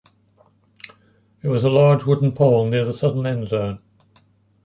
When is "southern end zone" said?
2.91-3.83